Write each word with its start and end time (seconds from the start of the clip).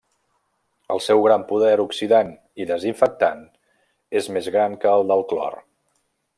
El 0.95 1.01
seu 1.07 1.21
gran 1.25 1.43
poder 1.51 1.73
oxidant 1.83 2.33
i 2.65 2.67
desinfectant 2.71 3.45
és 4.23 4.33
més 4.39 4.51
gran 4.57 4.77
que 4.85 4.97
el 4.99 5.07
del 5.13 5.27
clor. 5.35 5.63